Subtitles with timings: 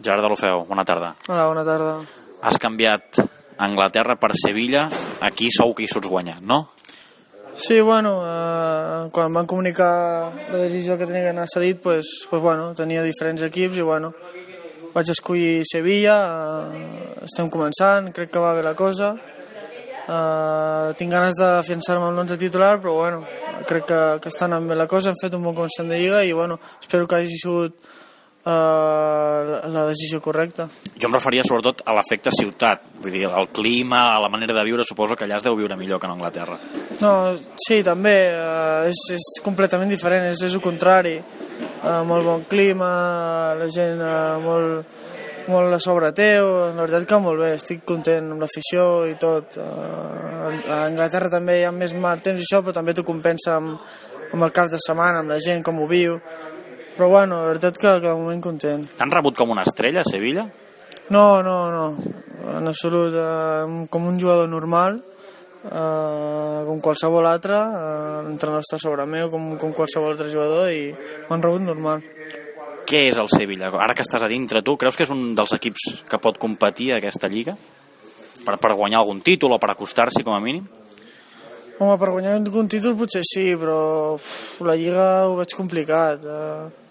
[0.00, 1.14] Gerard de l'Ofeu, bona tarda.
[1.28, 1.98] Hola, bona tarda.
[2.42, 3.20] Has canviat
[3.58, 4.88] Anglaterra per Sevilla,
[5.22, 6.74] aquí sou que hi surts guanyant, no?
[7.54, 12.42] Sí, bueno, eh, quan van comunicar la decisió que tenia que anar cedit, pues, pues
[12.42, 14.10] bueno, tenia diferents equips i bueno,
[14.94, 16.16] vaig escollir Sevilla,
[16.74, 22.18] eh, estem començant, crec que va bé la cosa, eh, tinc ganes de fiançar-me amb
[22.18, 23.22] l'11 titular, però bueno,
[23.68, 26.24] crec que, que està anant bé la cosa, hem fet un bon començament de Lliga
[26.24, 27.78] i bueno, espero que hagi sigut
[28.46, 30.68] eh, la, decisió correcta.
[31.00, 34.64] Jo em referia sobretot a l'efecte ciutat, vull dir, el clima, a la manera de
[34.66, 36.58] viure, suposo que allà es deu viure millor que en Anglaterra.
[37.00, 37.14] No,
[37.66, 41.16] sí, també, eh, és, és completament diferent, és, és el contrari.
[41.18, 45.02] Eh, molt bon clima, la gent eh, molt,
[45.52, 49.58] molt a sobre teu, la veritat que molt bé, estic content amb l'afició i tot.
[49.60, 53.58] Eh, a Anglaterra també hi ha més mal temps i això, però també t'ho compensa
[53.58, 53.78] amb,
[54.32, 56.18] amb el cap de setmana, amb la gent, com ho viu.
[56.94, 58.84] Però bueno, la veritat que, que de moment content.
[58.98, 60.46] T'han rebut com una estrella a Sevilla?
[61.10, 61.88] No, no, no,
[62.56, 65.00] en absolut, eh, com un jugador normal,
[65.64, 70.94] eh, com qualsevol altre, eh, l'entrenador està sobre meu, com, com qualsevol altre jugador, i
[71.28, 72.04] m'han rebut normal.
[72.84, 73.72] Què és el Sevilla?
[73.80, 76.92] Ara que estàs a dintre tu, creus que és un dels equips que pot competir
[76.92, 77.56] a aquesta lliga?
[78.44, 80.66] Per, per guanyar algun títol o per acostar-s'hi com a mínim?
[81.80, 86.22] Home, per guanyar algun títol potser sí, però uf, la Lliga ho veig complicat.
[86.22, 86.83] Eh,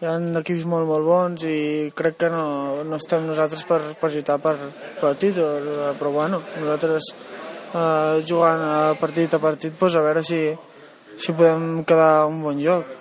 [0.00, 2.44] hi ha equips molt, molt bons i crec que no,
[2.88, 4.54] no estem nosaltres per, per lluitar per,
[4.96, 10.22] per títol, eh, però bueno, nosaltres eh, jugant a partit a partit, doncs a veure
[10.24, 10.40] si,
[11.20, 12.96] si podem quedar a un bon lloc.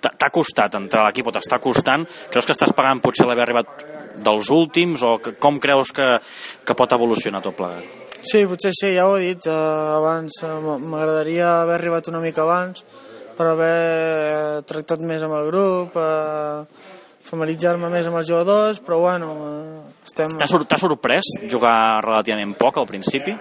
[0.00, 2.06] T'ha costat entrar a l'equip o t'està costant?
[2.32, 3.84] Creus que estàs pagant potser l'haver arribat
[4.24, 6.14] dels últims o que, com creus que,
[6.64, 7.84] que pot evolucionar tot plegat?
[8.24, 9.58] Sí, potser sí, ja ho he dit eh,
[9.98, 10.40] abans.
[10.48, 12.86] eh, M'agradaria haver arribat una mica abans
[13.38, 16.88] per haver eh, tractat més amb el grup, eh,
[17.28, 20.34] familiaritzar-me més amb els jugadors, però bueno, eh, estem...
[20.40, 23.36] T'ha sor sorprès jugar relativament poc al principi?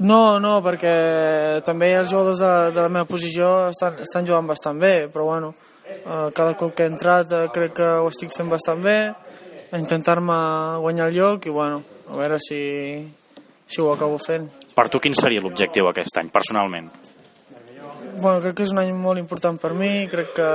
[0.00, 4.80] No, no, perquè també els jugadors de, de la meva posició estan, estan jugant bastant
[4.80, 5.52] bé, però bueno,
[5.84, 8.98] eh, cada cop que he entrat eh, crec que ho estic fent bastant bé,
[9.70, 10.40] a intentar-me
[10.80, 12.62] guanyar el lloc i bueno, a veure si,
[13.68, 14.48] si ho acabo fent.
[14.74, 16.88] Per tu quin seria l'objectiu aquest any, personalment?
[18.16, 20.50] Bueno, crec que és un any molt important per mi, crec que,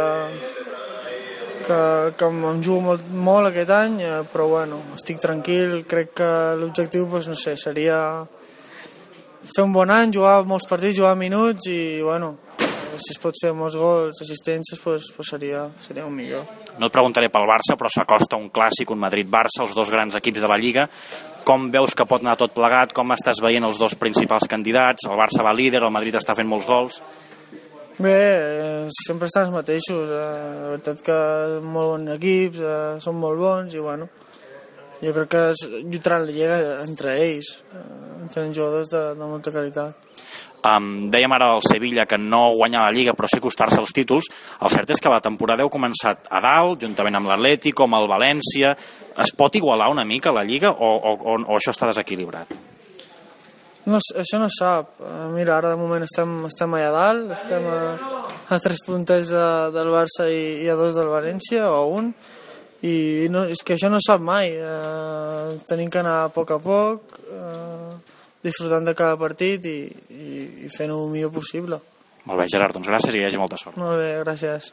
[1.66, 1.80] que,
[2.18, 7.08] que em jugo molt, molt aquest any, eh, però bueno, estic tranquil, crec que l'objectiu,
[7.10, 8.00] doncs, no sé, seria
[9.46, 12.36] fer un bon any, jugar molts partits, jugar minuts i, bueno,
[12.96, 16.46] si es pot fer molts gols, assistències, doncs, doncs seria, seria un millor.
[16.80, 20.44] No et preguntaré pel Barça, però s'acosta un clàssic, un Madrid-Barça, els dos grans equips
[20.44, 20.88] de la Lliga.
[21.46, 22.94] Com veus que pot anar tot plegat?
[22.96, 25.06] Com estàs veient els dos principals candidats?
[25.06, 27.02] El Barça va líder, el Madrid està fent molts gols.
[27.96, 31.20] Bé, sempre estan els mateixos, eh, la veritat que
[31.64, 34.10] molt bons equips, eh, són molt bons i bueno,
[35.00, 35.44] jo crec que
[35.86, 40.04] lluitaran la lliga entre ells, eh, tenen jugadors de, de molta qualitat.
[40.66, 44.32] Um, dèiem ara al Sevilla que no guanyar la Lliga però sí costar-se els títols.
[44.66, 48.10] El cert és que la temporada heu començat a dalt, juntament amb l'Atlético, amb el
[48.10, 48.74] València.
[49.22, 52.65] Es pot igualar una mica la Lliga o, o, o això està desequilibrat?
[53.86, 54.96] No, això no sap.
[54.98, 57.80] Eh, Mira, ara de moment estem, estem allà dalt, estem a,
[58.50, 62.10] a tres punters de, del Barça i, i a dos del València, o un,
[62.86, 62.96] i
[63.34, 64.56] no, és que això no sap mai.
[64.58, 69.78] Eh, tenim que anar a poc a poc, eh, disfrutant de cada partit i,
[70.10, 70.32] i,
[70.66, 71.82] i fent-ho el millor possible.
[72.26, 73.78] Molt bé, Gerard, doncs gràcies i que hi hagi molta sort.
[73.78, 74.72] Molt bé, gràcies.